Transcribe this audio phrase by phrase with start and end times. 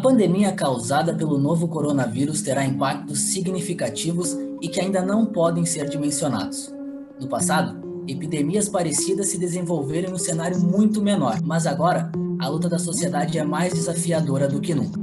[0.00, 6.72] pandemia causada pelo novo coronavírus terá impactos significativos e que ainda não podem ser dimensionados.
[7.20, 12.10] No passado, epidemias parecidas se desenvolveram em um cenário muito menor, mas agora
[12.40, 14.98] a luta da sociedade é mais desafiadora do que nunca.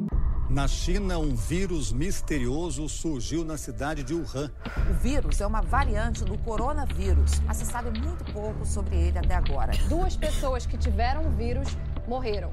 [0.49, 4.49] Na China, um vírus misterioso surgiu na cidade de Wuhan.
[4.89, 9.35] O vírus é uma variante do coronavírus, mas se sabe muito pouco sobre ele até
[9.35, 9.73] agora.
[9.87, 11.67] Duas pessoas que tiveram o vírus
[12.07, 12.49] morreram.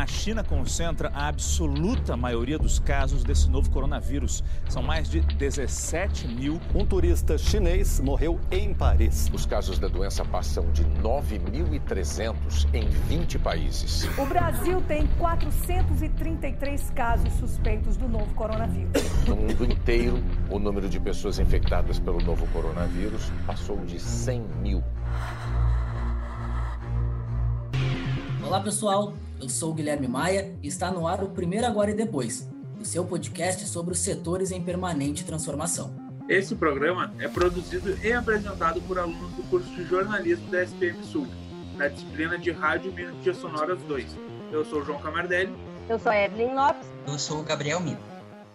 [0.00, 4.42] A China concentra a absoluta maioria dos casos desse novo coronavírus.
[4.66, 6.58] São mais de 17 mil.
[6.74, 9.30] Um turista chinês morreu em Paris.
[9.30, 14.08] Os casos da doença passam de 9.300 em 20 países.
[14.16, 19.02] O Brasil tem 433 casos suspeitos do novo coronavírus.
[19.28, 24.82] No mundo inteiro, o número de pessoas infectadas pelo novo coronavírus passou de 100 mil.
[28.42, 31.94] Olá pessoal, eu sou o Guilherme Maia e está no ar o Primeiro Agora e
[31.94, 35.94] Depois, o seu podcast sobre os setores em permanente transformação.
[36.28, 41.26] Esse programa é produzido e apresentado por alunos do curso de jornalismo da SPM Sul,
[41.76, 44.06] na disciplina de Rádio e Mídias Sonoras 2.
[44.52, 45.52] Eu sou o João Camardelli.
[45.88, 46.86] Eu sou a Evelyn Lopes.
[47.06, 48.02] Eu sou o Gabriel Mito.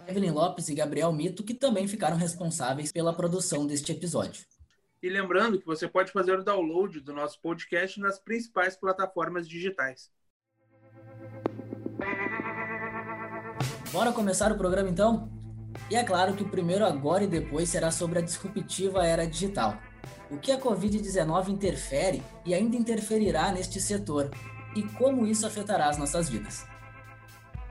[0.07, 4.45] Evelyn Lopes e Gabriel Mito, que também ficaram responsáveis pela produção deste episódio.
[5.01, 10.09] E lembrando que você pode fazer o download do nosso podcast nas principais plataformas digitais.
[13.91, 15.29] Bora começar o programa então?
[15.89, 19.77] E é claro que o primeiro agora e depois será sobre a disruptiva era digital.
[20.29, 24.31] O que a Covid-19 interfere e ainda interferirá neste setor
[24.75, 26.65] e como isso afetará as nossas vidas.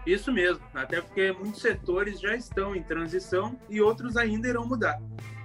[0.06, 5.00] Isso mesmo, até porque muitos setores já estão em transição e outros ainda irão mudar.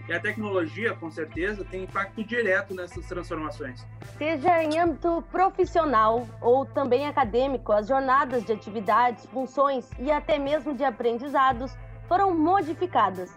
[0.09, 3.85] E a tecnologia, com certeza, tem impacto direto nessas transformações.
[4.17, 10.73] Seja em âmbito profissional ou também acadêmico, as jornadas de atividades, funções e até mesmo
[10.73, 13.29] de aprendizados foram modificadas.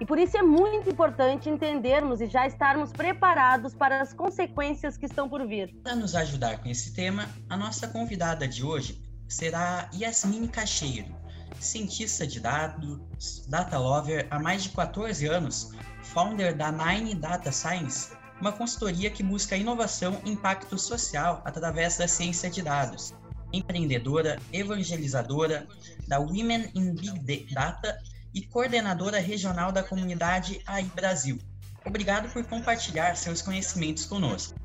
[0.00, 5.04] E por isso é muito importante entendermos e já estarmos preparados para as consequências que
[5.04, 5.74] estão por vir.
[5.82, 8.98] Para nos ajudar com esse tema, a nossa convidada de hoje
[9.28, 11.14] será Yasmine Cacheiro,
[11.60, 15.72] cientista de dados, data lover há mais de 14 anos,
[16.12, 22.06] founder da Nine Data Science, uma consultoria que busca inovação e impacto social através da
[22.06, 23.14] ciência de dados,
[23.52, 25.66] empreendedora, evangelizadora
[26.06, 27.98] da Women in Big Data
[28.34, 31.38] e coordenadora regional da comunidade AI Brasil.
[31.84, 34.58] Obrigado por compartilhar seus conhecimentos conosco.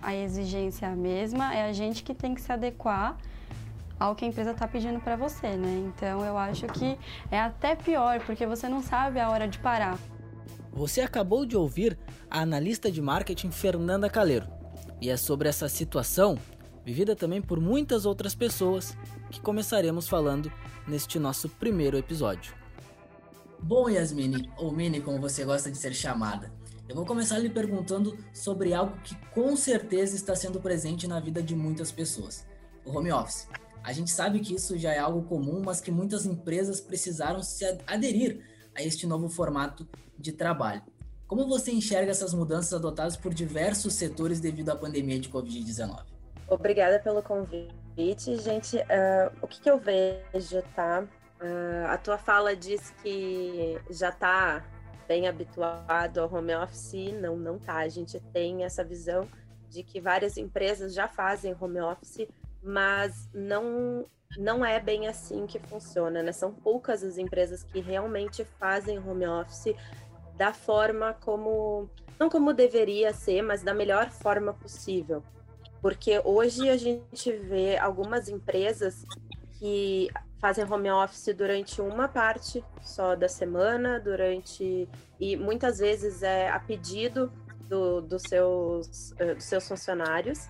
[0.00, 3.18] A exigência é a mesma, é a gente que tem que se adequar
[3.98, 5.84] ao que a empresa está pedindo para você, né?
[5.86, 6.98] Então eu acho que
[7.30, 9.98] é até pior, porque você não sabe a hora de parar.
[10.72, 11.98] Você acabou de ouvir
[12.30, 14.46] a analista de marketing Fernanda Caleiro.
[15.00, 16.38] E é sobre essa situação,
[16.84, 18.96] vivida também por muitas outras pessoas,
[19.30, 20.52] que começaremos falando
[20.86, 22.54] neste nosso primeiro episódio.
[23.60, 26.52] Bom, Yasmine, ou Mini, como você gosta de ser chamada,
[26.88, 31.42] eu vou começar lhe perguntando sobre algo que com certeza está sendo presente na vida
[31.42, 32.46] de muitas pessoas:
[32.84, 33.48] o home office.
[33.82, 37.64] A gente sabe que isso já é algo comum, mas que muitas empresas precisaram se
[37.86, 38.44] aderir
[38.74, 40.82] a este novo formato de trabalho.
[41.26, 46.04] Como você enxerga essas mudanças adotadas por diversos setores devido à pandemia de Covid-19?
[46.48, 48.76] Obrigada pelo convite, gente.
[48.78, 51.06] Uh, o que, que, eu vejo, tá?
[51.40, 54.64] Uh, a tua fala diz que já está
[55.06, 57.12] bem habituado ao home office.
[57.20, 57.76] Não, não tá.
[57.76, 59.28] A gente tem essa visão
[59.68, 62.26] de que várias empresas já fazem home office,
[62.62, 66.32] mas não não é bem assim que funciona, né?
[66.32, 69.74] São poucas as empresas que realmente fazem home office
[70.36, 71.88] da forma como
[72.18, 75.22] não como deveria ser, mas da melhor forma possível.
[75.80, 79.04] Porque hoje a gente vê algumas empresas
[79.58, 80.08] que
[80.40, 84.88] fazem home office durante uma parte só da semana, durante
[85.18, 87.32] e muitas vezes é a pedido
[87.68, 90.48] do, seus, eh, dos seus funcionários.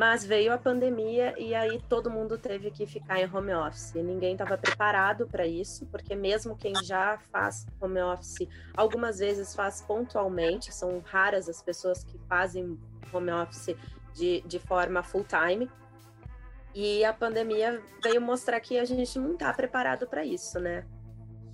[0.00, 3.92] Mas veio a pandemia e aí todo mundo teve que ficar em home office.
[3.92, 9.82] Ninguém estava preparado para isso, porque mesmo quem já faz home office, algumas vezes faz
[9.82, 12.80] pontualmente, são raras as pessoas que fazem
[13.12, 13.76] home office
[14.14, 15.70] de, de forma full time.
[16.74, 20.86] E a pandemia veio mostrar que a gente não está preparado para isso, né?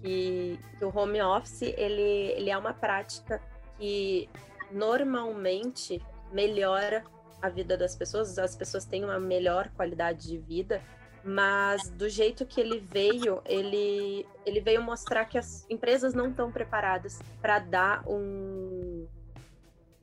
[0.01, 3.43] Que, que o home office ele, ele é uma prática
[3.77, 4.31] que
[4.71, 6.01] normalmente
[6.31, 7.03] melhora
[7.41, 10.81] a vida das pessoas, as pessoas têm uma melhor qualidade de vida,
[11.23, 16.53] mas do jeito que ele veio, ele, ele veio mostrar que as empresas não estão
[16.53, 19.07] preparadas para dar um.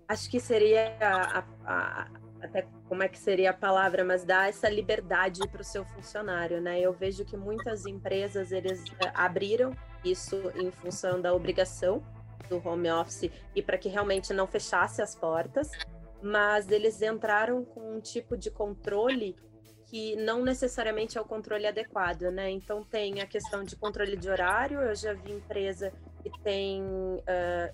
[0.07, 2.07] Acho que seria a, a,
[2.41, 6.61] até como é que seria a palavra, mas dá essa liberdade para o seu funcionário,
[6.61, 6.79] né?
[6.79, 12.03] Eu vejo que muitas empresas eles eh, abriram isso em função da obrigação
[12.49, 15.71] do home office e para que realmente não fechasse as portas,
[16.23, 19.35] mas eles entraram com um tipo de controle
[19.85, 22.49] que não necessariamente é o controle adequado, né?
[22.49, 24.79] Então tem a questão de controle de horário.
[24.79, 25.93] Eu já vi empresa
[26.23, 27.21] que tem uh,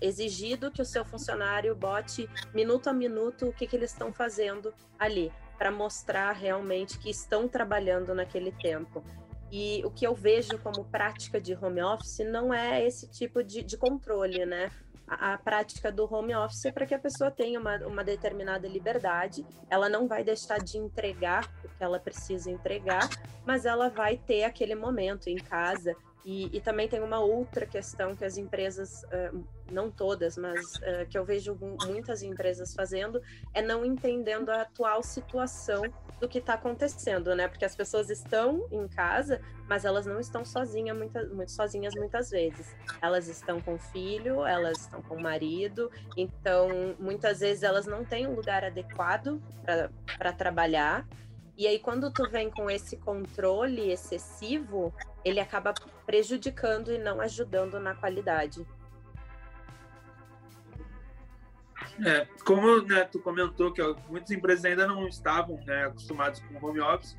[0.02, 4.74] exigido que o seu funcionário bote minuto a minuto o que, que eles estão fazendo
[4.98, 9.02] ali, para mostrar realmente que estão trabalhando naquele tempo.
[9.50, 13.62] E o que eu vejo como prática de home office não é esse tipo de,
[13.62, 14.70] de controle, né?
[15.10, 19.44] A, prática do home office é para que a pessoa tenha uma, uma determinada liberdade.
[19.68, 23.08] Ela não vai deixar de entregar o que ela precisa entregar,
[23.44, 25.96] mas ela vai ter aquele momento em casa.
[26.24, 31.06] E, e também tem uma outra questão que as empresas, uh, não todas, mas uh,
[31.08, 33.22] que eu vejo muitas empresas fazendo,
[33.54, 35.82] é não entendendo a atual situação
[36.20, 37.48] do que está acontecendo, né?
[37.48, 42.30] Porque as pessoas estão em casa, mas elas não estão sozinhas, muita, muito sozinhas muitas
[42.30, 42.76] vezes.
[43.00, 46.68] Elas estão com filho, elas estão com marido, então
[46.98, 49.40] muitas vezes elas não têm um lugar adequado
[50.18, 51.06] para trabalhar.
[51.60, 55.74] E aí, quando tu vem com esse controle excessivo, ele acaba
[56.06, 58.66] prejudicando e não ajudando na qualidade.
[62.02, 66.80] É, como né, tu comentou que muitas empresas ainda não estavam né, acostumadas com home
[66.80, 67.14] office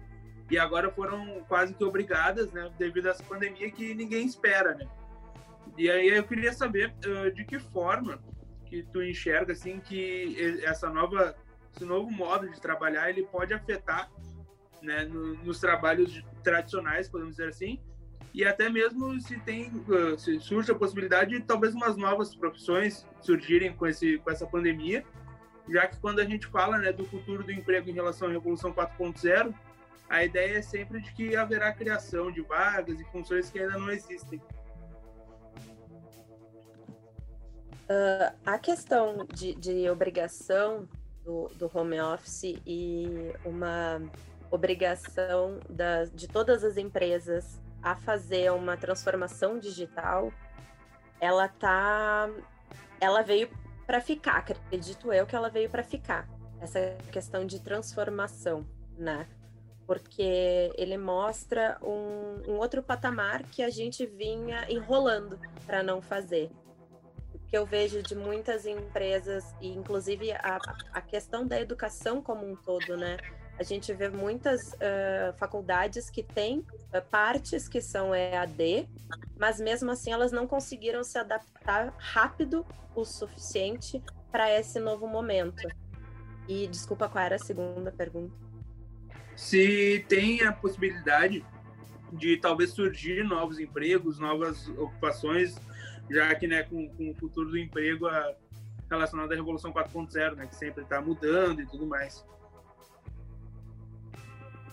[0.49, 4.87] e agora foram quase que obrigadas, né, devido a essa pandemia que ninguém espera, né?
[5.77, 8.19] E aí eu queria saber uh, de que forma
[8.65, 11.35] que tu enxerga assim que essa nova
[11.75, 14.09] esse novo modo de trabalhar ele pode afetar
[14.81, 17.79] né, no, nos trabalhos tradicionais, podemos dizer assim,
[18.33, 23.05] e até mesmo se tem uh, se surge a possibilidade de talvez umas novas profissões
[23.19, 25.03] surgirem com esse com essa pandemia
[25.67, 28.73] já que quando a gente fala né, do futuro do emprego em relação à revolução
[28.73, 29.53] 4.0
[30.11, 33.89] a ideia é sempre de que haverá criação de vagas e funções que ainda não
[33.89, 34.41] existem.
[37.89, 40.85] Uh, a questão de, de obrigação
[41.23, 44.01] do, do home office e uma
[44.51, 50.31] obrigação da, de todas as empresas a fazer uma transformação digital,
[51.19, 52.29] ela tá,
[52.99, 53.49] ela veio
[53.87, 56.27] para ficar, acredito eu que ela veio para ficar.
[56.59, 59.27] Essa questão de transformação, né?
[59.87, 66.51] Porque ele mostra um, um outro patamar que a gente vinha enrolando para não fazer.
[67.47, 70.59] Que eu vejo de muitas empresas, e inclusive a,
[70.93, 73.17] a questão da educação como um todo, né?
[73.61, 78.89] A gente vê muitas uh, faculdades que têm uh, partes que são EAD,
[79.37, 82.65] mas mesmo assim elas não conseguiram se adaptar rápido
[82.95, 85.61] o suficiente para esse novo momento.
[86.47, 88.33] E desculpa, qual era a segunda pergunta?
[89.35, 91.45] Se tem a possibilidade
[92.11, 95.55] de talvez surgir novos empregos, novas ocupações,
[96.09, 98.33] já que né, com, com o futuro do emprego a,
[98.89, 102.25] relacionado à Revolução 4.0, né, que sempre está mudando e tudo mais.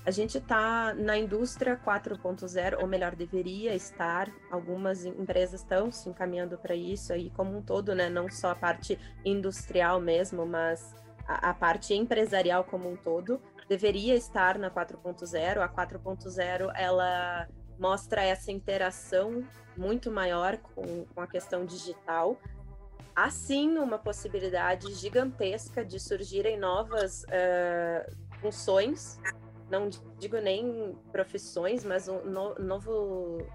[0.09, 4.27] A gente está na indústria 4.0, ou melhor, deveria estar.
[4.51, 8.09] Algumas empresas estão se encaminhando para isso aí como um todo, né?
[8.09, 10.95] Não só a parte industrial mesmo, mas
[11.27, 13.39] a, a parte empresarial como um todo
[13.69, 15.61] deveria estar na 4.0.
[15.61, 17.47] A 4.0 ela
[17.79, 19.45] mostra essa interação
[19.77, 22.41] muito maior com, com a questão digital.
[23.15, 28.11] Há sim uma possibilidade gigantesca de surgirem novas uh,
[28.41, 29.21] funções
[29.71, 33.47] não digo nem profissões, mas um no, novo.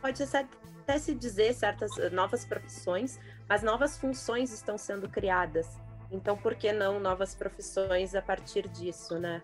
[0.00, 5.76] Pode até se dizer certas novas profissões, mas novas funções estão sendo criadas.
[6.10, 9.42] Então, por que não novas profissões a partir disso, né?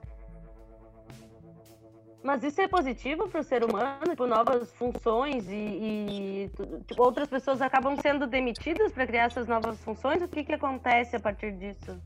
[2.22, 6.50] Mas isso é positivo para o ser humano, tipo, novas funções e, e
[6.86, 10.22] tipo, outras pessoas acabam sendo demitidas para criar essas novas funções?
[10.22, 12.00] O que, que acontece a partir disso?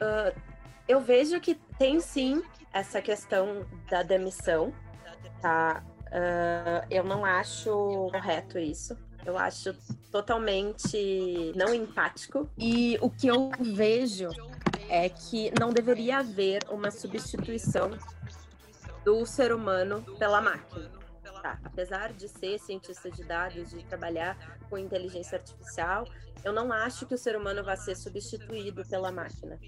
[0.00, 0.47] Uh,
[0.88, 2.42] eu vejo que tem sim
[2.72, 4.72] essa questão da demissão,
[5.40, 5.84] tá?
[6.06, 8.96] Uh, eu não acho correto isso.
[9.26, 9.74] Eu acho
[10.10, 12.48] totalmente não empático.
[12.56, 14.30] E o que eu vejo
[14.88, 17.90] é que não deveria haver uma substituição
[19.04, 20.90] do ser humano pela máquina.
[21.42, 21.58] Tá?
[21.62, 26.06] Apesar de ser cientista de dados, de trabalhar com inteligência artificial,
[26.42, 29.58] eu não acho que o ser humano vai ser substituído pela máquina.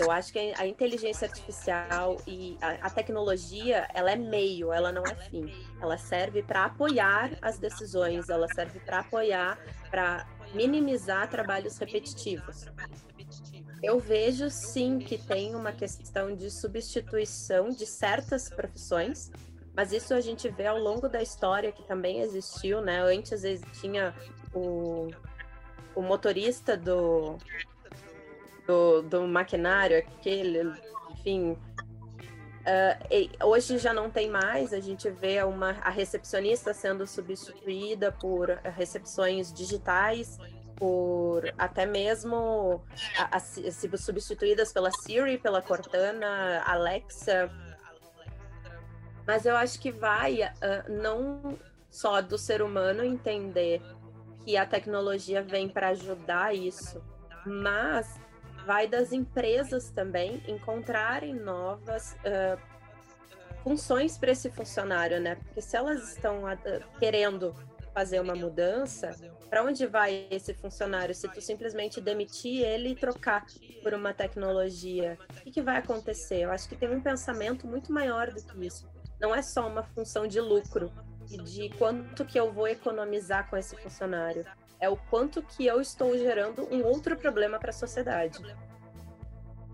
[0.00, 5.02] Eu acho que a inteligência artificial e a, a tecnologia, ela é meio, ela não
[5.04, 5.52] é fim.
[5.80, 9.58] Ela serve para apoiar as decisões, ela serve para apoiar,
[9.90, 12.66] para minimizar trabalhos repetitivos.
[13.82, 19.30] Eu vejo sim que tem uma questão de substituição de certas profissões,
[19.74, 23.00] mas isso a gente vê ao longo da história que também existiu, né?
[23.00, 23.42] Antes
[23.80, 24.14] tinha
[24.54, 25.08] o,
[25.94, 27.38] o motorista do,
[28.70, 30.72] do, do maquinário, aquele,
[31.10, 31.58] enfim.
[32.60, 38.48] Uh, hoje já não tem mais, a gente vê uma, a recepcionista sendo substituída por
[38.76, 40.38] recepções digitais,
[40.76, 42.84] por até mesmo
[43.18, 47.50] a, a, substituídas pela Siri, pela Cortana, Alexa.
[49.26, 51.58] Mas eu acho que vai uh, não
[51.90, 53.82] só do ser humano entender
[54.44, 57.02] que a tecnologia vem para ajudar isso,
[57.44, 58.20] mas
[58.70, 62.56] vai das empresas também encontrarem novas uh,
[63.64, 65.34] funções para esse funcionário, né?
[65.34, 66.42] Porque se elas estão
[67.00, 67.52] querendo
[67.92, 69.10] fazer uma mudança,
[69.48, 73.44] para onde vai esse funcionário se tu simplesmente demitir ele e trocar
[73.82, 75.18] por uma tecnologia?
[75.28, 76.42] O que, que vai acontecer?
[76.42, 78.88] Eu acho que tem um pensamento muito maior do que isso.
[79.20, 80.92] Não é só uma função de lucro
[81.28, 84.46] e de quanto que eu vou economizar com esse funcionário.
[84.80, 88.38] É o quanto que eu estou gerando um outro problema para a sociedade.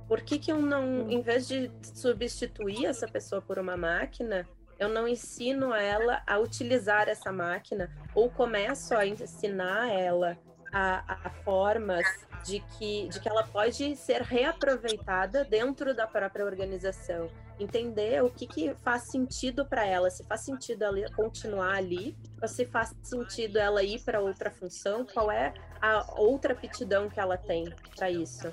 [0.09, 4.47] Por que, que eu não, em vez de substituir essa pessoa por uma máquina,
[4.79, 10.39] eu não ensino ela a utilizar essa máquina ou começo a ensinar ela
[10.73, 12.07] a, a, formas
[12.45, 17.29] de que, de que ela pode ser reaproveitada dentro da própria organização.
[17.59, 22.49] Entender o que, que faz sentido para ela, se faz sentido ela continuar ali, ou
[22.49, 27.37] se faz sentido ela ir para outra função, qual é a outra aptidão que ela
[27.37, 28.53] tem para isso.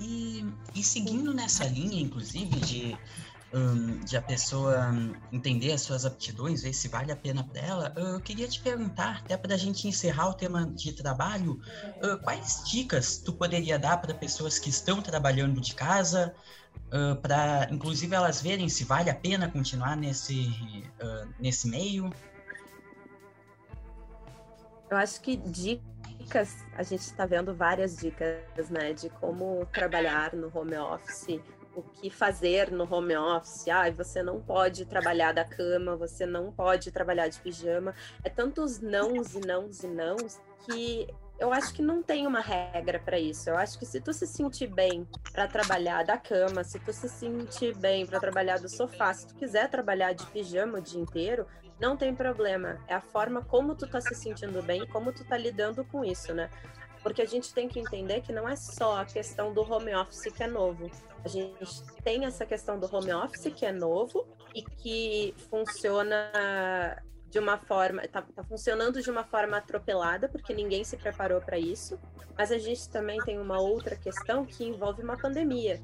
[0.00, 0.44] E,
[0.74, 2.98] e seguindo nessa linha, inclusive, de
[3.52, 4.94] um, de a pessoa
[5.32, 9.18] entender as suas aptidões, ver se vale a pena para ela, eu queria te perguntar,
[9.24, 11.60] até para a gente encerrar o tema de trabalho,
[12.02, 16.34] uh, quais dicas tu poderia dar para pessoas que estão trabalhando de casa,
[16.88, 20.46] uh, para inclusive elas verem se vale a pena continuar nesse,
[21.02, 22.10] uh, nesse meio?
[24.88, 30.50] Eu acho que dicas, a gente está vendo várias dicas, né, de como trabalhar no
[30.52, 31.40] home office,
[31.80, 33.68] o que fazer no home office.
[33.68, 37.94] Ah, você não pode trabalhar da cama, você não pode trabalhar de pijama.
[38.24, 41.08] É tantos nãos e nãos e nãos que
[41.38, 43.48] eu acho que não tem uma regra para isso.
[43.48, 47.08] Eu acho que se tu se sentir bem para trabalhar da cama, se tu se
[47.08, 51.46] sentir bem para trabalhar do sofá, se tu quiser trabalhar de pijama o dia inteiro,
[51.80, 52.78] não tem problema.
[52.86, 56.34] É a forma como tu tá se sentindo bem como tu tá lidando com isso,
[56.34, 56.50] né?
[57.02, 60.32] Porque a gente tem que entender que não é só a questão do home office
[60.32, 60.90] que é novo.
[61.24, 66.30] A gente tem essa questão do home office que é novo e que funciona
[67.30, 71.58] de uma forma, tá, tá funcionando de uma forma atropelada, porque ninguém se preparou para
[71.58, 71.98] isso.
[72.36, 75.80] Mas a gente também tem uma outra questão que envolve uma pandemia.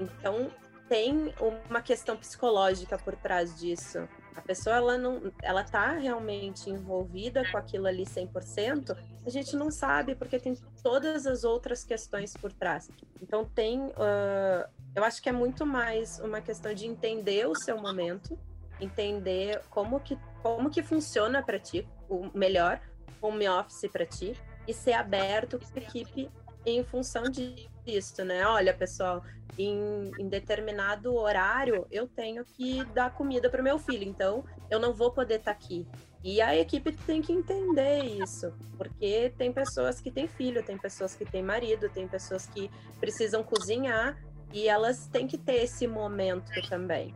[0.00, 0.50] Então,
[0.88, 1.34] tem
[1.68, 4.08] uma questão psicológica por trás disso.
[4.34, 9.70] A pessoa ela não, ela tá realmente envolvida com aquilo ali 100%, a gente não
[9.70, 12.88] sabe porque tem todas as outras questões por trás.
[13.20, 17.78] Então tem, uh, eu acho que é muito mais uma questão de entender o seu
[17.78, 18.38] momento,
[18.80, 22.80] entender como que como que funciona para ti o melhor
[23.20, 24.34] home office para ti
[24.66, 26.30] e ser aberto com a equipe
[26.64, 27.68] em função disso,
[28.24, 28.46] né?
[28.46, 29.22] Olha, pessoal,
[29.58, 34.94] em, em determinado horário eu tenho que dar comida para meu filho, então eu não
[34.94, 35.86] vou poder estar tá aqui.
[36.22, 41.14] E a equipe tem que entender isso, porque tem pessoas que têm filho, tem pessoas
[41.14, 44.18] que têm marido, tem pessoas que precisam cozinhar
[44.52, 47.14] e elas têm que ter esse momento também.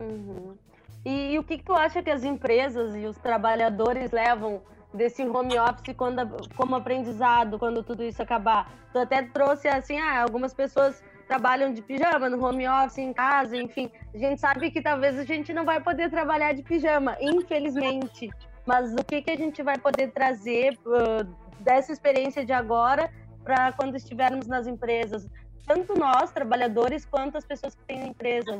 [0.00, 0.56] Uhum.
[1.04, 5.22] E, e, o que, que tu acha que as empresas e os trabalhadores levam desse
[5.22, 6.26] home office quando,
[6.56, 8.70] como aprendizado quando tudo isso acabar.
[8.92, 13.56] Tu até trouxe assim, ah, algumas pessoas trabalham de pijama no home office, em casa,
[13.56, 13.90] enfim.
[14.14, 18.30] A gente sabe que talvez a gente não vai poder trabalhar de pijama, infelizmente.
[18.66, 21.24] Mas o que, que a gente vai poder trazer uh,
[21.60, 23.10] dessa experiência de agora
[23.44, 25.28] para quando estivermos nas empresas?
[25.66, 28.58] Tanto nós, trabalhadores, quanto as pessoas que têm empresas.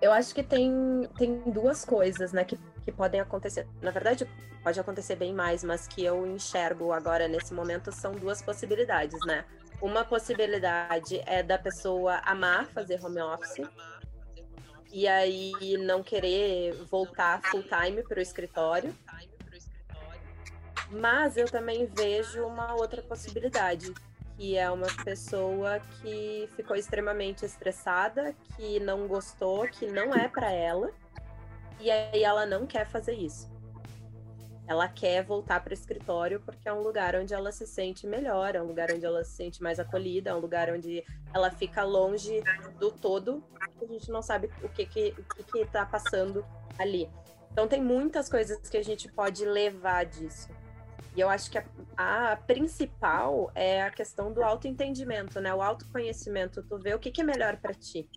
[0.00, 3.66] Eu acho que tem, tem duas coisas, né, que, que podem acontecer.
[3.82, 4.26] Na verdade,
[4.62, 9.44] pode acontecer bem mais, mas que eu enxergo agora nesse momento são duas possibilidades, né?
[9.80, 13.66] Uma possibilidade é da pessoa amar fazer home office
[14.92, 18.94] e aí não querer voltar full time para o escritório.
[20.90, 23.94] Mas eu também vejo uma outra possibilidade,
[24.40, 30.50] que é uma pessoa que ficou extremamente estressada, que não gostou, que não é para
[30.50, 30.90] ela,
[31.78, 33.50] e aí ela não quer fazer isso.
[34.66, 38.54] ela quer voltar para o escritório porque é um lugar onde ela se sente melhor,
[38.54, 41.04] é um lugar onde ela se sente mais acolhida, é um lugar onde
[41.34, 42.40] ela fica longe
[42.78, 45.14] do todo, a gente não sabe o que que
[45.54, 46.46] está passando
[46.78, 47.10] ali.
[47.52, 50.48] Então tem muitas coisas que a gente pode levar disso.
[51.16, 55.52] E eu acho que a, a principal é a questão do autoentendimento, né?
[55.52, 58.08] O autoconhecimento, tu vê o que, que é melhor para ti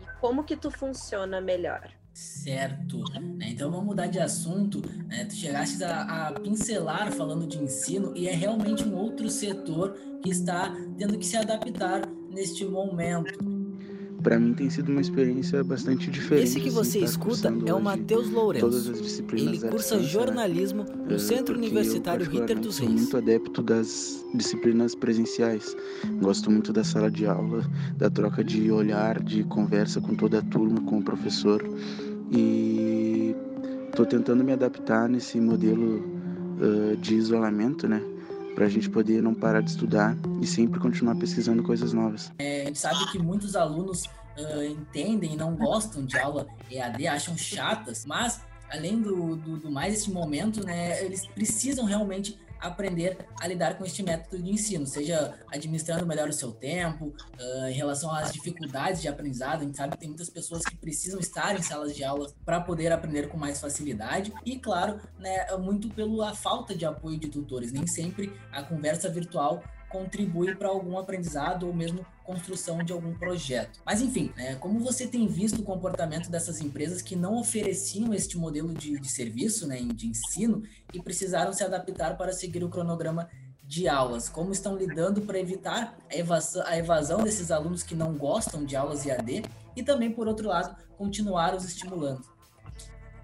[0.00, 1.90] e como que tu funciona melhor.
[2.12, 3.04] Certo.
[3.38, 3.50] Né?
[3.50, 4.82] Então vamos mudar de assunto.
[5.06, 5.24] Né?
[5.24, 10.28] Tu chegaste a, a, pincelar falando de ensino e é realmente um outro setor que
[10.28, 13.59] está tendo que se adaptar neste momento
[14.20, 16.44] para mim tem sido uma experiência bastante diferente.
[16.44, 18.92] Esse que você assim, escuta é o Matheus Lourenço.
[19.32, 22.90] Ele cursa jornalismo no Centro Universitário Ritter dos Reis.
[22.90, 25.76] Sou muito adepto das disciplinas presenciais.
[26.20, 27.64] Gosto muito da sala de aula,
[27.96, 31.62] da troca de olhar, de conversa com toda a turma, com o professor.
[32.30, 33.34] E
[33.88, 35.98] estou tentando me adaptar nesse modelo
[36.60, 38.02] uh, de isolamento, né?
[38.54, 42.32] Para a gente poder não parar de estudar e sempre continuar pesquisando coisas novas.
[42.38, 47.06] É, a gente sabe que muitos alunos uh, entendem e não gostam de aula EAD,
[47.06, 48.40] acham chatas, mas
[48.70, 53.84] além do, do, do mais esse momento, né, eles precisam realmente aprender a lidar com
[53.84, 59.00] este método de ensino, seja administrando melhor o seu tempo, uh, em relação às dificuldades
[59.00, 59.62] de aprendizado.
[59.62, 62.60] A gente sabe que tem muitas pessoas que precisam estar em salas de aula para
[62.60, 67.72] poder aprender com mais facilidade e, claro, né, muito pela falta de apoio de tutores.
[67.72, 73.80] Nem sempre a conversa virtual contribui para algum aprendizado ou mesmo construção de algum projeto.
[73.84, 78.38] Mas enfim, né, como você tem visto o comportamento dessas empresas que não ofereciam este
[78.38, 80.62] modelo de, de serviço, né, de ensino,
[80.94, 83.28] e precisaram se adaptar para seguir o cronograma
[83.64, 84.28] de aulas?
[84.28, 88.76] Como estão lidando para evitar a evasão, a evasão desses alunos que não gostam de
[88.76, 89.42] aulas EAD
[89.74, 92.24] e também, por outro lado, continuar os estimulando?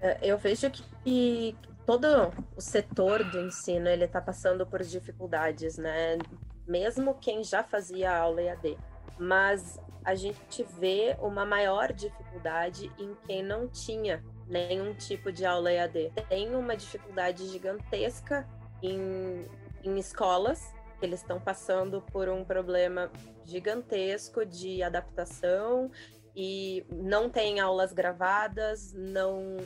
[0.01, 2.05] É, eu vejo que todo
[2.57, 6.17] o setor do ensino ele está passando por dificuldades, né?
[6.67, 8.77] mesmo quem já fazia aula EAD.
[9.19, 15.71] Mas a gente vê uma maior dificuldade em quem não tinha nenhum tipo de aula
[15.71, 16.11] EAD.
[16.29, 18.47] Tem uma dificuldade gigantesca
[18.81, 19.45] em,
[19.83, 23.11] em escolas, que eles estão passando por um problema
[23.43, 25.91] gigantesco de adaptação
[26.35, 29.57] e não tem aulas gravadas, não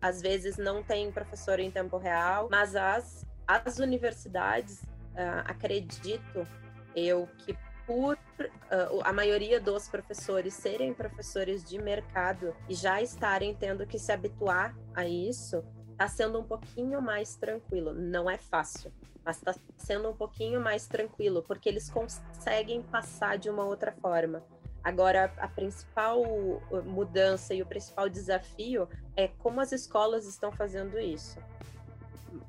[0.00, 6.46] às vezes não tem professor em tempo real, mas as, as universidades uh, acredito
[6.94, 13.54] eu que por uh, a maioria dos professores serem professores de mercado e já estarem
[13.54, 17.94] tendo que se habituar a isso, está sendo um pouquinho mais tranquilo.
[17.94, 18.92] Não é fácil,
[19.24, 24.42] mas está sendo um pouquinho mais tranquilo, porque eles conseguem passar de uma outra forma.
[24.82, 26.22] Agora, a principal
[26.84, 31.40] mudança e o principal desafio é como as escolas estão fazendo isso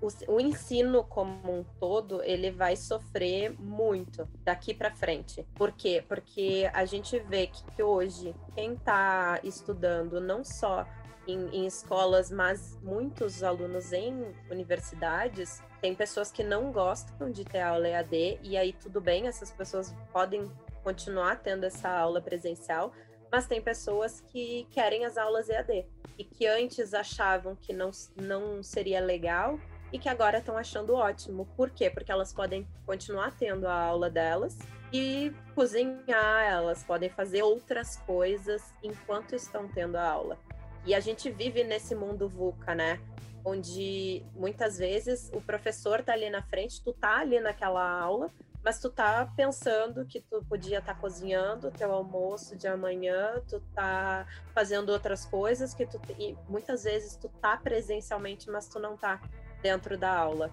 [0.01, 5.45] o, o, ensino como um todo ele vai sofrer muito daqui para frente.
[5.55, 6.03] Por quê?
[6.07, 10.85] Porque a gente vê que, que hoje quem está estudando não só
[11.27, 17.61] em, em, escolas, mas muitos alunos em universidades tem pessoas que não gostam de ter
[17.61, 20.49] aula EAD e aí tudo bem, essas pessoas podem
[20.83, 22.93] continuar tendo essa aula presencial,
[23.31, 25.85] mas tem pessoas que querem as aulas EAD
[26.17, 29.59] e que antes achavam que não, não seria legal
[29.91, 31.45] e que agora estão achando ótimo.
[31.55, 31.89] Por quê?
[31.89, 34.57] Porque elas podem continuar tendo a aula delas
[34.91, 40.37] e cozinhar, elas podem fazer outras coisas enquanto estão tendo a aula.
[40.85, 42.99] E a gente vive nesse mundo VUCA, né?
[43.43, 48.31] Onde muitas vezes o professor tá ali na frente, tu tá ali naquela aula,
[48.63, 53.61] mas tu tá pensando que tu podia estar tá cozinhando teu almoço de amanhã, tu
[53.73, 58.97] tá fazendo outras coisas que tu e muitas vezes tu tá presencialmente, mas tu não
[58.97, 59.21] tá
[59.61, 60.51] dentro da aula.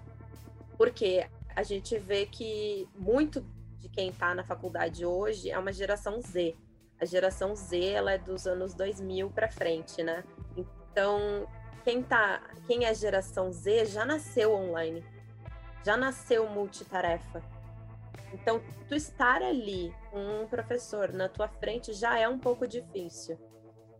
[0.77, 3.41] Porque a gente vê que muito
[3.79, 6.55] de quem está na faculdade hoje é uma geração Z.
[6.99, 10.23] A geração Z ela é dos anos 2000 para frente, né?
[10.55, 11.47] Então,
[11.83, 15.03] quem tá, quem é geração Z já nasceu online.
[15.83, 17.43] Já nasceu multitarefa.
[18.33, 23.37] Então, tu estar ali com um professor na tua frente já é um pouco difícil.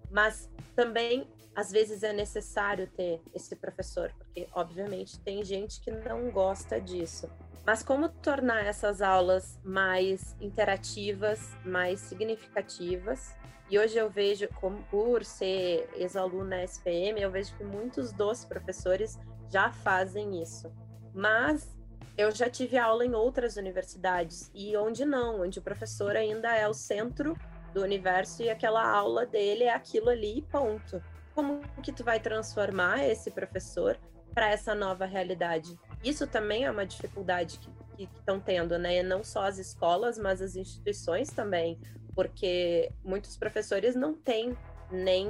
[0.09, 6.29] Mas também às vezes é necessário ter esse professor, porque obviamente tem gente que não
[6.29, 7.29] gosta disso.
[7.65, 13.33] Mas como tornar essas aulas mais interativas, mais significativas?
[13.69, 19.17] E hoje eu vejo, como por ser ex-aluna SPM, eu vejo que muitos dos professores
[19.49, 20.71] já fazem isso.
[21.13, 21.75] Mas
[22.17, 26.67] eu já tive aula em outras universidades e onde não, onde o professor ainda é
[26.67, 27.35] o centro
[27.73, 31.01] do universo e aquela aula dele é aquilo ali, ponto
[31.35, 33.99] como que tu vai transformar esse professor
[34.33, 35.77] para essa nova realidade.
[36.03, 39.03] Isso também é uma dificuldade que estão tendo, né?
[39.03, 41.79] Não só as escolas, mas as instituições também,
[42.15, 44.57] porque muitos professores não têm
[44.89, 45.27] nem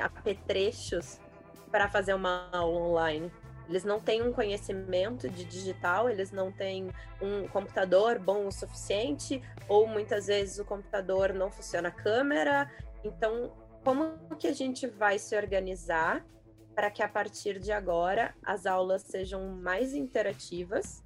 [0.00, 1.20] apetrechos
[1.70, 3.32] para fazer uma aula online.
[3.68, 6.90] Eles não têm um conhecimento de digital, eles não têm
[7.20, 12.70] um computador bom o suficiente, ou muitas vezes o computador não funciona a câmera.
[13.04, 13.52] Então,
[13.84, 16.24] como que a gente vai se organizar
[16.74, 21.02] para que a partir de agora as aulas sejam mais interativas?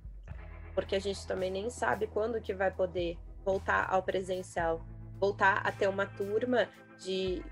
[0.75, 4.85] Porque a gente também nem sabe quando que vai poder voltar ao presencial,
[5.19, 7.43] voltar a ter uma turma de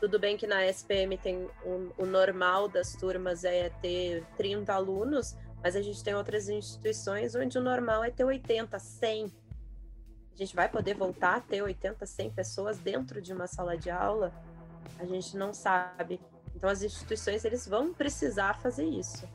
[0.00, 5.36] tudo bem que na SPM tem o, o normal das turmas é ter 30 alunos,
[5.62, 9.24] mas a gente tem outras instituições onde o normal é ter 80, 100.
[9.24, 13.90] A gente vai poder voltar a ter 80, 100 pessoas dentro de uma sala de
[13.90, 14.32] aula?
[14.98, 16.20] A gente não sabe.
[16.54, 19.26] Então as instituições eles vão precisar fazer isso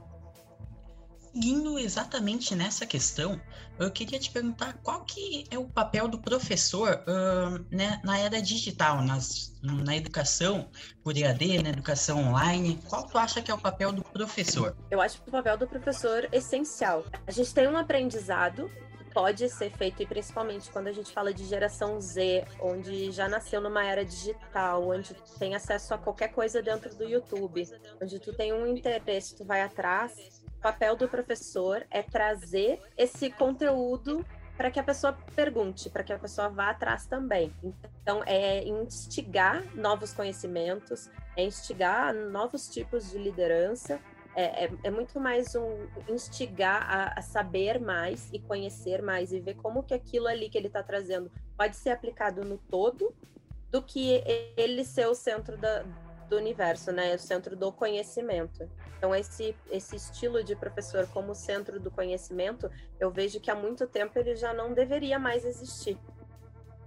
[1.33, 3.41] seguindo exatamente nessa questão,
[3.79, 8.39] eu queria te perguntar qual que é o papel do professor uh, né, na era
[8.39, 10.69] digital, nas, na educação
[11.03, 12.79] por EAD, na educação online.
[12.87, 14.77] Qual tu acha que é o papel do professor?
[14.91, 17.03] Eu acho que o papel do professor é essencial.
[17.25, 18.69] A gente tem um aprendizado
[19.13, 23.61] pode ser feito, e principalmente quando a gente fala de geração Z, onde já nasceu
[23.61, 27.67] numa era digital, onde tem acesso a qualquer coisa dentro do YouTube,
[28.01, 34.25] onde tu tem um interesse, tu vai atrás, papel do professor é trazer esse conteúdo
[34.55, 37.53] para que a pessoa pergunte, para que a pessoa vá atrás também.
[38.01, 43.99] Então, é instigar novos conhecimentos, é instigar novos tipos de liderança,
[44.35, 49.39] é, é, é muito mais um instigar a, a, saber mais e conhecer mais e
[49.39, 53.15] ver como que aquilo ali que ele está trazendo pode ser aplicado no todo,
[53.69, 54.23] do que
[54.57, 55.83] ele ser o centro da,
[56.29, 57.15] do universo, né?
[57.15, 58.69] O centro do conhecimento.
[58.97, 62.69] Então, esse, esse estilo de professor como centro do conhecimento,
[62.99, 65.97] eu vejo que há muito tempo ele já não deveria mais existir.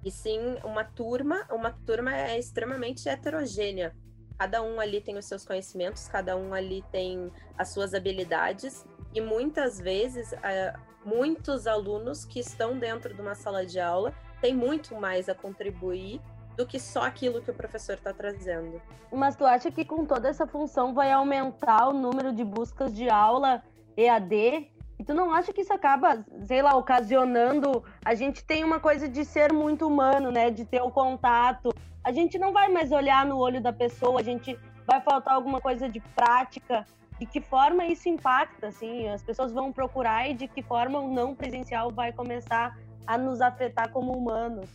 [0.05, 3.95] E sim, uma turma, uma turma é extremamente heterogênea.
[4.39, 9.21] Cada um ali tem os seus conhecimentos, cada um ali tem as suas habilidades, e
[9.21, 14.95] muitas vezes, é, muitos alunos que estão dentro de uma sala de aula têm muito
[14.95, 16.21] mais a contribuir
[16.57, 18.81] do que só aquilo que o professor está trazendo.
[19.13, 23.09] Mas tu acha que com toda essa função vai aumentar o número de buscas de
[23.09, 23.63] aula
[23.97, 24.71] EAD?
[24.99, 27.85] E tu não acha que isso acaba, sei lá, ocasionando.
[28.05, 30.51] A gente tem uma coisa de ser muito humano, né?
[30.51, 31.71] De ter o contato.
[32.03, 35.61] A gente não vai mais olhar no olho da pessoa, a gente vai faltar alguma
[35.61, 36.87] coisa de prática.
[37.19, 39.09] De que forma isso impacta, assim?
[39.09, 43.41] As pessoas vão procurar e de que forma o não presencial vai começar a nos
[43.41, 44.69] afetar como humanos.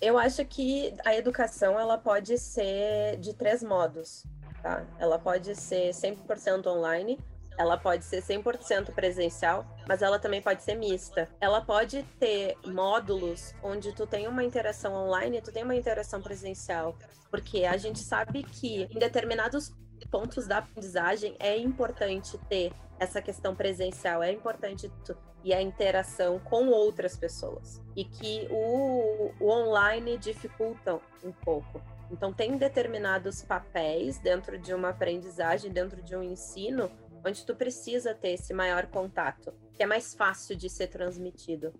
[0.00, 4.24] Eu acho que a educação ela pode ser de três modos,
[4.62, 4.84] tá?
[4.98, 7.18] Ela pode ser 100% online,
[7.60, 11.28] ela pode ser 100% presencial, mas ela também pode ser mista.
[11.38, 16.22] Ela pode ter módulos onde tu tem uma interação online e tu tem uma interação
[16.22, 16.96] presencial,
[17.30, 19.74] porque a gente sabe que em determinados
[20.10, 26.38] pontos da aprendizagem é importante ter essa questão presencial, é importante tu e a interação
[26.38, 27.80] com outras pessoas.
[27.96, 31.80] E que o, o online dificultam um pouco.
[32.10, 36.90] Então, tem determinados papéis dentro de uma aprendizagem, dentro de um ensino,
[37.24, 41.72] onde tu precisa ter esse maior contato, que é mais fácil de ser transmitido.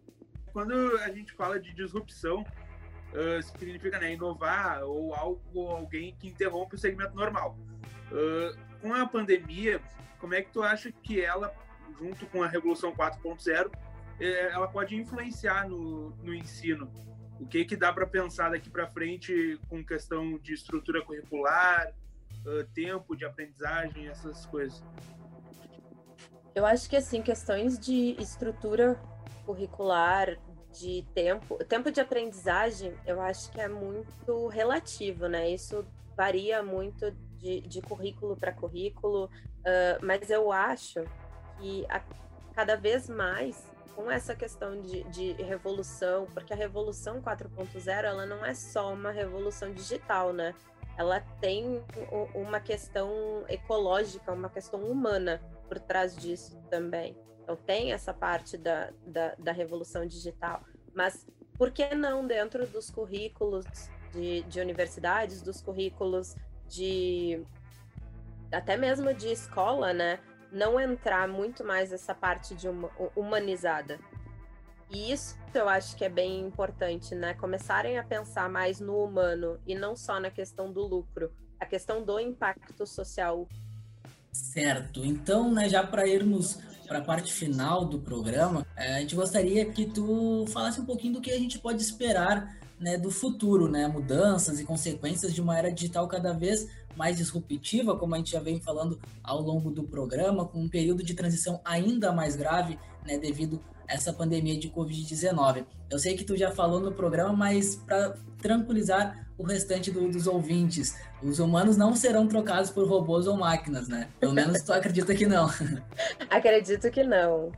[0.53, 6.75] Quando a gente fala de disrupção, uh, significa né, inovar ou algo, alguém que interrompe
[6.75, 7.57] o segmento normal.
[8.11, 9.81] Uh, com a pandemia,
[10.19, 11.55] como é que tu acha que ela
[12.01, 13.71] junto com a Revolução 4.0,
[14.19, 16.91] é, ela pode influenciar no, no ensino.
[17.39, 21.93] O que, que dá para pensar daqui para frente com questão de estrutura curricular,
[22.45, 24.83] uh, tempo de aprendizagem, essas coisas?
[26.55, 29.01] Eu acho que, assim, questões de estrutura
[29.47, 30.37] curricular,
[30.73, 35.51] de tempo, tempo de aprendizagem, eu acho que é muito relativo, né?
[35.51, 35.85] Isso
[36.17, 41.05] varia muito de, de currículo para currículo, uh, mas eu acho
[41.59, 42.01] que a,
[42.55, 43.65] cada vez mais
[43.97, 49.11] com essa questão de, de revolução, porque a revolução 4.0 ela não é só uma
[49.11, 50.55] revolução digital, né?
[50.97, 51.83] Ela tem
[52.35, 57.17] uma questão ecológica, uma questão humana por trás disso também.
[57.43, 61.25] Então tem essa parte da, da, da revolução digital, mas
[61.57, 63.65] por que não dentro dos currículos
[64.13, 66.35] de, de universidades, dos currículos
[66.67, 67.45] de
[68.51, 70.19] até mesmo de escola, né?
[70.53, 73.99] não entrar muito mais essa parte de uma, humanizada.
[74.91, 77.35] E isso eu acho que é bem importante, né?
[77.35, 82.03] Começarem a pensar mais no humano e não só na questão do lucro, a questão
[82.03, 83.49] do impacto social.
[84.33, 85.05] Certo.
[85.05, 89.65] Então, né, já para irmos para a parte final do programa, é, a gente gostaria
[89.65, 93.87] que tu falasse um pouquinho do que a gente pode esperar né, do futuro, né,
[93.87, 96.67] mudanças e consequências de uma era digital cada vez
[96.97, 101.03] mais disruptiva, como a gente já vem falando ao longo do programa, com um período
[101.03, 105.67] de transição ainda mais grave, né, devido essa pandemia de Covid-19.
[105.91, 110.27] Eu sei que tu já falou no programa, mas para tranquilizar o restante do, dos
[110.27, 114.09] ouvintes, os humanos não serão trocados por robôs ou máquinas, né?
[114.19, 115.49] Pelo menos tu acredita que não.
[116.31, 117.51] Acredito que não.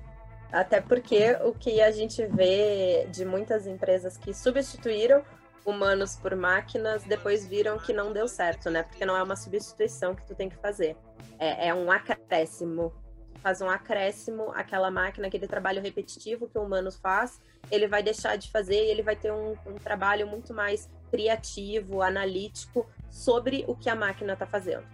[0.51, 5.23] Até porque o que a gente vê de muitas empresas que substituíram
[5.65, 8.83] humanos por máquinas, depois viram que não deu certo, né?
[8.83, 10.97] Porque não é uma substituição que tu tem que fazer.
[11.39, 12.93] É, é um acréscimo.
[13.43, 18.37] Faz um acréscimo aquela máquina, aquele trabalho repetitivo que o humano faz, ele vai deixar
[18.37, 23.75] de fazer e ele vai ter um, um trabalho muito mais criativo, analítico sobre o
[23.75, 24.87] que a máquina está fazendo.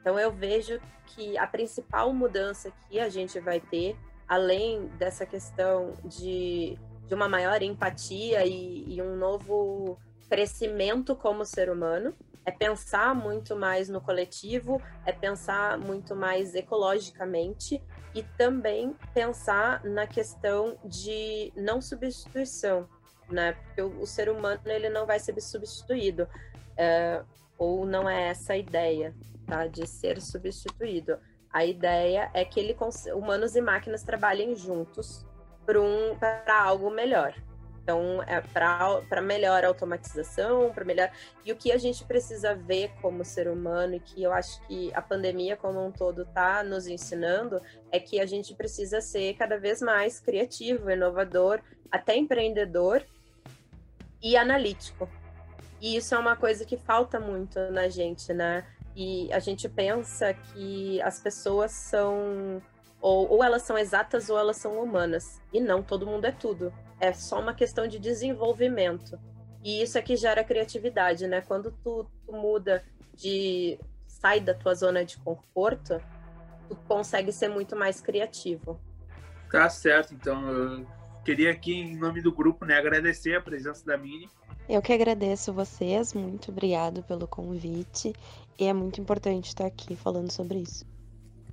[0.00, 3.96] Então eu vejo que a principal mudança que a gente vai ter,
[4.28, 11.70] além dessa questão de, de uma maior empatia e, e um novo crescimento como ser
[11.70, 12.14] humano,
[12.44, 17.82] é pensar muito mais no coletivo, é pensar muito mais ecologicamente
[18.14, 22.88] e também pensar na questão de não substituição,
[23.28, 23.52] né?
[23.52, 26.28] Porque o, ser humano ele não vai ser substituído,
[26.76, 27.22] é,
[27.58, 29.14] ou não é essa a ideia,
[29.46, 29.66] tá?
[29.66, 31.18] De ser substituído.
[31.52, 32.76] A ideia é que ele,
[33.14, 35.26] humanos e máquinas trabalhem juntos
[35.64, 37.34] para um, algo melhor.
[37.84, 41.10] Então, é para melhor automatização, para melhor.
[41.44, 44.90] E o que a gente precisa ver como ser humano, e que eu acho que
[44.94, 47.60] a pandemia como um todo está nos ensinando,
[47.92, 53.04] é que a gente precisa ser cada vez mais criativo, inovador, até empreendedor
[54.22, 55.06] e analítico.
[55.78, 58.66] E isso é uma coisa que falta muito na gente, né?
[58.96, 62.62] E a gente pensa que as pessoas são
[63.04, 65.38] ou, ou elas são exatas ou elas são humanas.
[65.52, 66.72] E não, todo mundo é tudo.
[66.98, 69.20] É só uma questão de desenvolvimento.
[69.62, 71.42] E isso é que gera criatividade, né?
[71.42, 76.00] Quando tu, tu muda de sai da tua zona de conforto,
[76.66, 78.80] tu consegue ser muito mais criativo.
[79.50, 80.86] Tá certo, então eu
[81.26, 84.30] queria aqui em nome do grupo, né, agradecer a presença da Mini.
[84.66, 88.14] Eu que agradeço vocês, muito obrigado pelo convite
[88.58, 90.93] e é muito importante estar aqui falando sobre isso.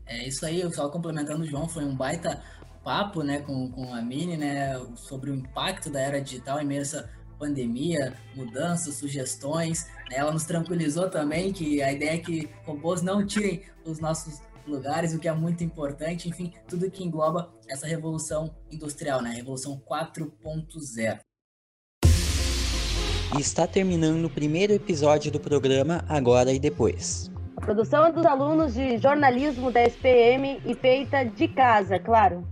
[0.05, 2.41] É isso aí, só complementando o João, foi um baita
[2.83, 6.81] papo, né, com, com a Mini, né, sobre o impacto da era digital em meio
[6.81, 9.87] a essa pandemia, mudanças, sugestões.
[10.09, 14.41] Né, ela nos tranquilizou também que a ideia é que robôs não tirem os nossos
[14.67, 19.81] lugares, o que é muito importante, enfim, tudo que engloba essa revolução industrial, né, revolução
[19.89, 21.19] 4.0.
[23.39, 27.30] está terminando o primeiro episódio do programa Agora e Depois.
[27.61, 32.43] A produção é dos alunos de jornalismo da SPM e feita de casa, claro.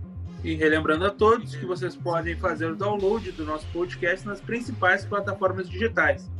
[0.44, 5.04] E relembrando a todos que vocês podem fazer o download do nosso podcast nas principais
[5.04, 6.30] plataformas digitais.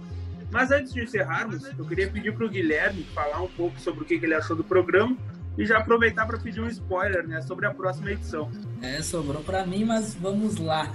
[0.53, 4.07] Mas antes de encerrarmos, eu queria pedir para o Guilherme falar um pouco sobre o
[4.07, 5.17] que ele achou do programa
[5.59, 8.49] e já aproveitar para pedir um spoiler né, sobre a próxima edição.
[8.81, 10.95] É, sobrou para mim, mas vamos lá.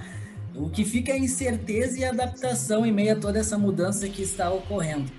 [0.54, 4.50] O que fica é incerteza e adaptação em meio a toda essa mudança que está
[4.50, 5.12] ocorrendo.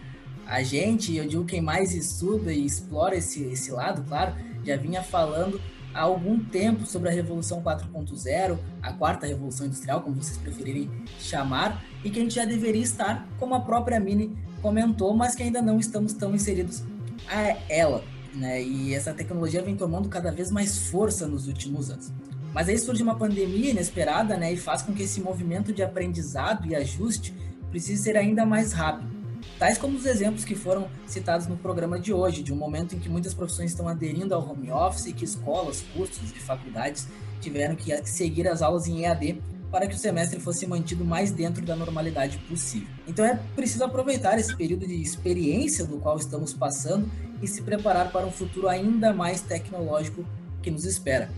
[0.48, 4.34] A gente, eu digo quem mais estuda e explora esse, esse lado, claro,
[4.64, 5.60] já vinha falando
[5.94, 11.84] há algum tempo sobre a Revolução 4.0, a quarta Revolução Industrial, como vocês preferirem chamar,
[12.02, 15.62] e que a gente já deveria estar, como a própria Mini comentou, mas que ainda
[15.62, 16.82] não estamos tão inseridos
[17.28, 18.02] a ela.
[18.34, 18.64] Né?
[18.64, 22.10] E essa tecnologia vem tomando cada vez mais força nos últimos anos.
[22.54, 24.54] Mas aí surge uma pandemia inesperada né?
[24.54, 27.34] e faz com que esse movimento de aprendizado e ajuste
[27.70, 29.17] precise ser ainda mais rápido
[29.58, 33.00] tais como os exemplos que foram citados no programa de hoje, de um momento em
[33.00, 37.08] que muitas profissões estão aderindo ao home office e que escolas, cursos e faculdades
[37.42, 41.66] tiveram que seguir as aulas em EAD para que o semestre fosse mantido mais dentro
[41.66, 42.88] da normalidade possível.
[43.08, 47.10] Então é preciso aproveitar esse período de experiência do qual estamos passando
[47.42, 50.26] e se preparar para um futuro ainda mais tecnológico
[50.62, 51.30] que nos espera.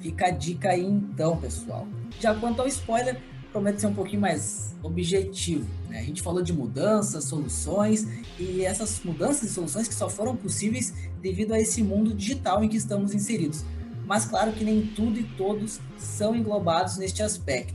[0.00, 1.86] Fica a dica aí então, pessoal.
[2.20, 3.20] Já quanto ao spoiler,
[3.58, 5.68] promete ser um pouquinho mais objetivo.
[5.88, 5.98] Né?
[5.98, 8.06] A gente falou de mudanças, soluções
[8.38, 12.68] e essas mudanças e soluções que só foram possíveis devido a esse mundo digital em
[12.68, 13.64] que estamos inseridos.
[14.06, 17.74] Mas claro que nem tudo e todos são englobados neste aspecto.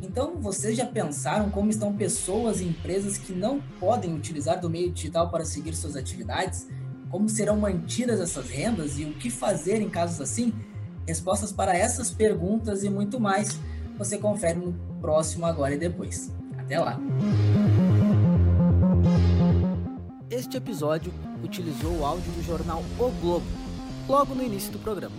[0.00, 4.92] Então, vocês já pensaram como estão pessoas e empresas que não podem utilizar do meio
[4.92, 6.68] digital para seguir suas atividades?
[7.10, 10.52] Como serão mantidas essas rendas e o que fazer em casos assim?
[11.04, 13.58] Respostas para essas perguntas e muito mais
[13.98, 16.32] você confere no próximo Agora e Depois.
[16.58, 16.98] Até lá!
[20.30, 23.46] Este episódio utilizou o áudio do jornal O Globo.
[24.08, 25.14] logo no início do programa.